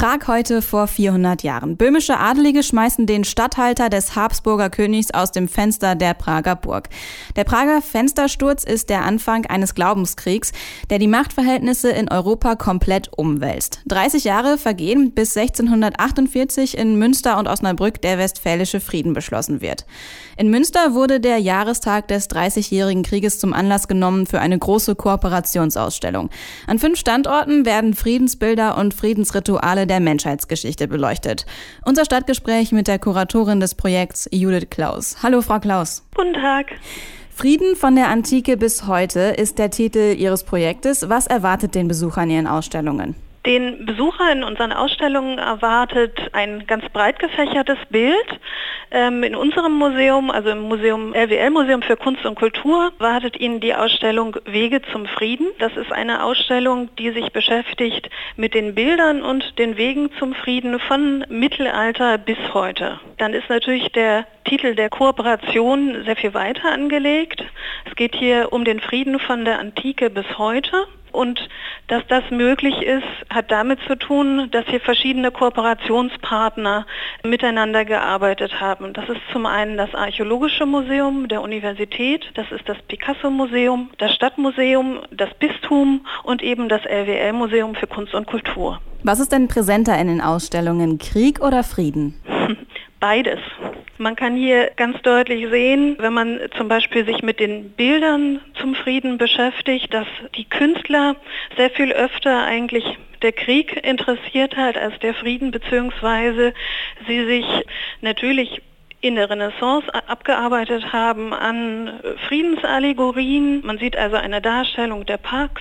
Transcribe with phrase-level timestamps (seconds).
[0.00, 1.76] Prag heute vor 400 Jahren.
[1.76, 6.88] Böhmische Adelige schmeißen den Statthalter des Habsburger Königs aus dem Fenster der Prager Burg.
[7.36, 10.52] Der Prager Fenstersturz ist der Anfang eines Glaubenskriegs,
[10.88, 13.82] der die Machtverhältnisse in Europa komplett umwälzt.
[13.88, 19.84] 30 Jahre vergehen, bis 1648 in Münster und Osnabrück der Westfälische Frieden beschlossen wird.
[20.38, 26.30] In Münster wurde der Jahrestag des 30-jährigen Krieges zum Anlass genommen für eine große Kooperationsausstellung.
[26.66, 31.44] An fünf Standorten werden Friedensbilder und Friedensrituale der Menschheitsgeschichte beleuchtet.
[31.84, 35.16] Unser Stadtgespräch mit der Kuratorin des Projekts Judith Klaus.
[35.22, 36.02] Hallo, Frau Klaus.
[36.14, 36.66] Guten Tag.
[37.34, 41.08] Frieden von der Antike bis heute ist der Titel Ihres Projektes.
[41.08, 43.14] Was erwartet den Besuchern Ihren Ausstellungen?
[43.46, 48.38] Den Besucher in unseren Ausstellungen erwartet ein ganz breit gefächertes Bild.
[48.90, 53.60] Ähm, in unserem Museum, also im Museum LWL Museum für Kunst und Kultur, erwartet Ihnen
[53.60, 55.46] die Ausstellung Wege zum Frieden.
[55.58, 60.78] Das ist eine Ausstellung, die sich beschäftigt mit den Bildern und den Wegen zum Frieden
[60.78, 63.00] von Mittelalter bis heute.
[63.16, 67.42] Dann ist natürlich der Titel der Kooperation sehr viel weiter angelegt.
[67.86, 70.86] Es geht hier um den Frieden von der Antike bis heute.
[71.12, 71.48] Und
[71.88, 76.86] dass das möglich ist, hat damit zu tun, dass hier verschiedene Kooperationspartner
[77.24, 78.92] miteinander gearbeitet haben.
[78.92, 85.00] Das ist zum einen das Archäologische Museum der Universität, das ist das Picasso-Museum, das Stadtmuseum,
[85.10, 88.80] das Bistum und eben das LWL-Museum für Kunst und Kultur.
[89.02, 92.14] Was ist denn präsenter in den Ausstellungen, Krieg oder Frieden?
[93.00, 93.40] Beides.
[94.00, 98.74] Man kann hier ganz deutlich sehen, wenn man zum Beispiel sich mit den Bildern zum
[98.74, 100.06] Frieden beschäftigt, dass
[100.36, 101.16] die Künstler
[101.58, 106.54] sehr viel öfter eigentlich der Krieg interessiert hat als der Frieden, beziehungsweise
[107.06, 107.44] sie sich
[108.00, 108.62] natürlich
[109.02, 113.60] in der Renaissance abgearbeitet haben an Friedensallegorien.
[113.66, 115.60] Man sieht also eine Darstellung der Pax,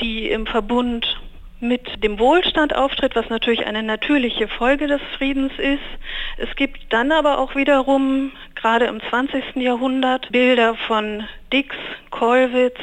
[0.00, 1.20] die im Verbund
[1.62, 5.78] mit dem Wohlstand auftritt, was natürlich eine natürliche Folge des Friedens ist.
[6.36, 9.56] Es gibt dann aber auch wiederum, gerade im 20.
[9.56, 11.76] Jahrhundert, Bilder von Dix,
[12.10, 12.80] Kollwitz,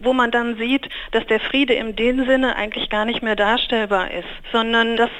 [0.00, 4.10] wo man dann sieht, dass der Friede in dem Sinne eigentlich gar nicht mehr darstellbar
[4.10, 5.10] ist, sondern dass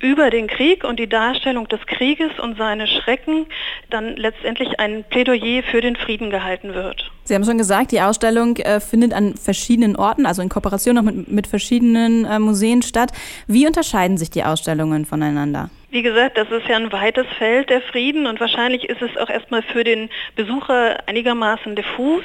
[0.00, 3.46] über den Krieg und die Darstellung des Krieges und seine Schrecken
[3.90, 7.10] dann letztendlich ein Plädoyer für den Frieden gehalten wird.
[7.24, 11.02] Sie haben schon gesagt, die Ausstellung äh, findet an verschiedenen Orten, also in Kooperation auch
[11.02, 13.12] mit, mit verschiedenen äh, Museen statt.
[13.46, 15.70] Wie unterscheiden sich die Ausstellungen voneinander?
[15.90, 19.30] Wie gesagt, das ist ja ein weites Feld der Frieden und wahrscheinlich ist es auch
[19.30, 22.24] erstmal für den Besucher einigermaßen diffus.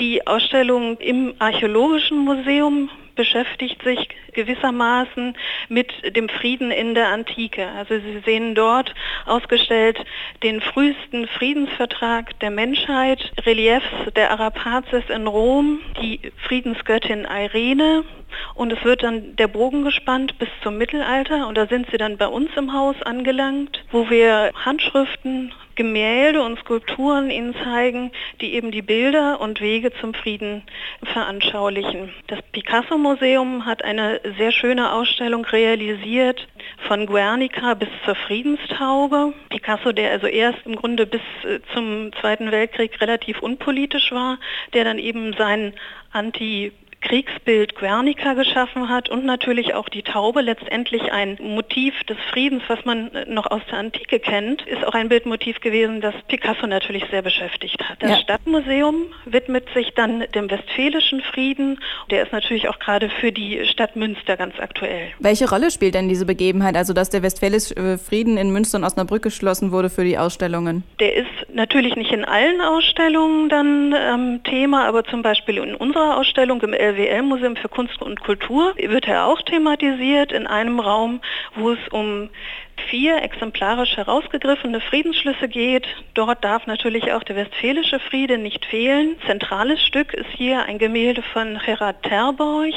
[0.00, 5.36] Die Ausstellung im Archäologischen Museum beschäftigt sich gewissermaßen
[5.68, 7.68] mit dem Frieden in der Antike.
[7.68, 8.94] Also Sie sehen dort
[9.26, 9.98] ausgestellt
[10.42, 13.84] den frühesten Friedensvertrag der Menschheit, Reliefs
[14.16, 16.18] der Arapazes in Rom, die
[16.48, 18.02] Friedensgöttin Irene,
[18.54, 22.16] und es wird dann der Bogen gespannt bis zum Mittelalter und da sind sie dann
[22.16, 28.10] bei uns im Haus angelangt, wo wir Handschriften, Gemälde und Skulpturen ihnen zeigen,
[28.42, 30.62] die eben die Bilder und Wege zum Frieden
[31.02, 32.12] veranschaulichen.
[32.26, 36.46] Das Picasso-Museum hat eine sehr schöne Ausstellung realisiert,
[36.86, 39.32] von Guernica bis zur Friedenstaube.
[39.48, 44.38] Picasso, der also erst im Grunde bis äh, zum Zweiten Weltkrieg relativ unpolitisch war,
[44.74, 45.72] der dann eben sein
[46.12, 52.62] Anti Kriegsbild Guernica geschaffen hat und natürlich auch die Taube, letztendlich ein Motiv des Friedens,
[52.68, 57.04] was man noch aus der Antike kennt, ist auch ein Bildmotiv gewesen, das Picasso natürlich
[57.10, 58.02] sehr beschäftigt hat.
[58.02, 58.16] Das ja.
[58.18, 61.80] Stadtmuseum widmet sich dann dem westfälischen Frieden.
[62.10, 65.08] Der ist natürlich auch gerade für die Stadt Münster ganz aktuell.
[65.18, 68.84] Welche Rolle spielt denn diese Begebenheit, also dass der westfälische äh, Frieden in Münster und
[68.84, 70.84] Osnabrück geschlossen wurde für die Ausstellungen?
[71.00, 76.16] Der ist natürlich nicht in allen Ausstellungen dann ähm, Thema, aber zum Beispiel in unserer
[76.16, 81.20] Ausstellung im LWL-Museum für Kunst und Kultur wird er auch thematisiert in einem Raum,
[81.54, 82.30] wo es um
[82.88, 85.86] vier exemplarisch herausgegriffene Friedensschlüsse geht.
[86.14, 89.16] Dort darf natürlich auch der westfälische Friede nicht fehlen.
[89.26, 92.74] Zentrales Stück ist hier ein Gemälde von Gerard Terborch.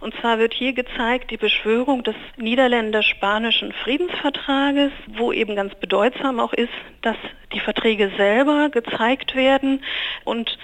[0.00, 6.52] Und zwar wird hier gezeigt die Beschwörung des niederländisch-spanischen Friedensvertrages, wo eben ganz bedeutsam auch
[6.52, 6.72] ist,
[7.02, 7.16] dass
[7.52, 9.82] die Verträge selber gezeigt werden
[10.24, 10.58] und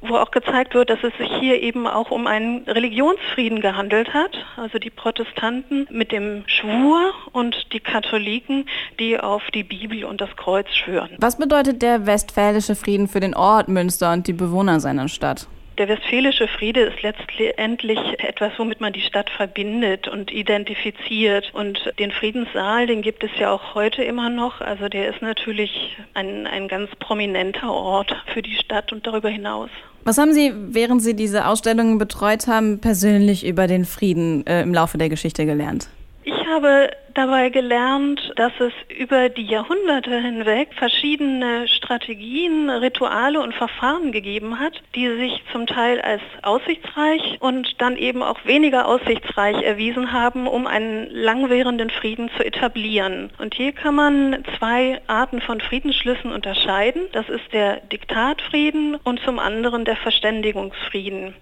[0.00, 4.36] wo auch gezeigt wird, dass es sich hier eben auch um einen Religionsfrieden gehandelt hat.
[4.56, 8.66] Also die Protestanten mit dem Schwur und die Katholiken Katholiken,
[8.98, 11.10] die auf die Bibel und das Kreuz schwören.
[11.18, 15.46] Was bedeutet der westfälische Frieden für den Ort Münster und die Bewohner seiner Stadt?
[15.78, 21.52] Der Westfälische Friede ist letztendlich etwas, womit man die Stadt verbindet und identifiziert.
[21.52, 24.62] Und den Friedenssaal, den gibt es ja auch heute immer noch.
[24.62, 29.68] Also der ist natürlich ein, ein ganz prominenter Ort für die Stadt und darüber hinaus.
[30.04, 34.72] Was haben Sie, während Sie diese Ausstellungen betreut haben, persönlich über den Frieden äh, im
[34.72, 35.90] Laufe der Geschichte gelernt?
[36.24, 44.12] Ich habe dabei gelernt, dass es über die Jahrhunderte hinweg verschiedene Strategien, Rituale und Verfahren
[44.12, 50.12] gegeben hat, die sich zum Teil als aussichtsreich und dann eben auch weniger aussichtsreich erwiesen
[50.12, 53.30] haben, um einen langwährenden Frieden zu etablieren.
[53.38, 57.02] Und hier kann man zwei Arten von Friedensschlüssen unterscheiden.
[57.12, 61.34] Das ist der Diktatfrieden und zum anderen der Verständigungsfrieden.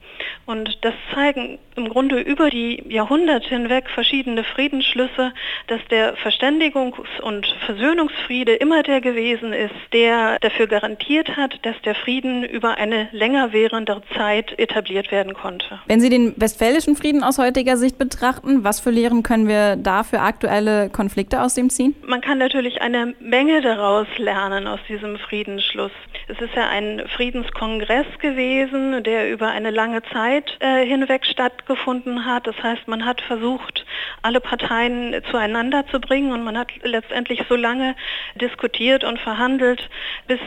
[0.47, 5.33] Und das zeigen im Grunde über die Jahrhunderte hinweg verschiedene Friedensschlüsse,
[5.67, 11.95] dass der Verständigungs- und Versöhnungsfriede immer der gewesen ist, der dafür garantiert hat, dass der
[11.95, 15.81] Frieden über eine länger währende Zeit etabliert werden konnte.
[15.87, 20.03] Wenn Sie den westfälischen Frieden aus heutiger Sicht betrachten, was für Lehren können wir da
[20.03, 21.95] für aktuelle Konflikte aus dem ziehen?
[22.07, 25.93] Man kann natürlich eine Menge daraus lernen aus diesem Friedensschluss.
[26.29, 32.47] Es ist ja ein Friedenskongress gewesen, der über eine lange Zeit äh, hinweg stattgefunden hat.
[32.47, 33.85] Das heißt, man hat versucht,
[34.23, 35.15] alle Parteien
[35.55, 37.95] zueinander zu bringen und man hat letztendlich so lange
[38.41, 39.89] diskutiert und verhandelt,
[40.27, 40.41] bis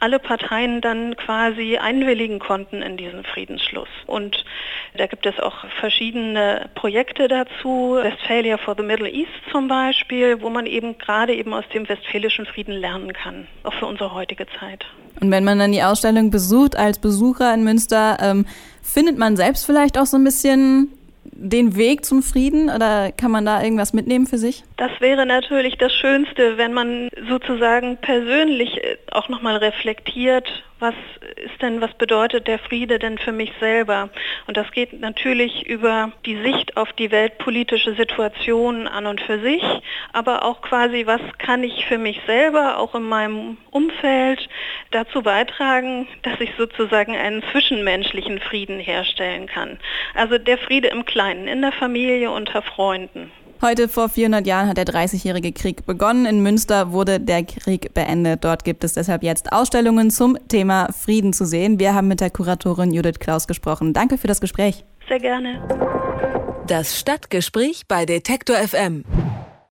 [0.00, 3.88] alle Parteien dann quasi einwilligen konnten in diesen Friedensschluss.
[4.06, 4.44] Und
[4.96, 10.48] da gibt es auch verschiedene Projekte dazu, Westphalia for the Middle East zum Beispiel, wo
[10.48, 14.86] man eben gerade eben aus dem westfälischen Frieden lernen kann, auch für unsere heutige Zeit.
[15.20, 18.46] Und wenn man dann die Ausstellung besucht als Besucher in Münster, ähm,
[18.82, 20.92] findet man selbst vielleicht auch so ein bisschen
[21.40, 24.62] den Weg zum Frieden oder kann man da irgendwas mitnehmen für sich?
[24.80, 30.94] Das wäre natürlich das Schönste, wenn man sozusagen persönlich äh, auch nochmal reflektiert, was
[31.36, 34.08] ist denn, was bedeutet der Friede denn für mich selber?
[34.46, 39.62] Und das geht natürlich über die Sicht auf die weltpolitische Situation an und für sich,
[40.14, 44.48] aber auch quasi, was kann ich für mich selber, auch in meinem Umfeld,
[44.92, 49.78] dazu beitragen, dass ich sozusagen einen zwischenmenschlichen Frieden herstellen kann.
[50.14, 53.30] Also der Friede im Kleinen, in der Familie, unter Freunden.
[53.62, 56.24] Heute vor 400 Jahren hat der 30-jährige Krieg begonnen.
[56.24, 58.42] In Münster wurde der Krieg beendet.
[58.42, 61.78] Dort gibt es deshalb jetzt Ausstellungen zum Thema Frieden zu sehen.
[61.78, 63.92] Wir haben mit der Kuratorin Judith Klaus gesprochen.
[63.92, 64.86] Danke für das Gespräch.
[65.08, 65.60] Sehr gerne.
[66.68, 69.04] Das Stadtgespräch bei Detektor FM.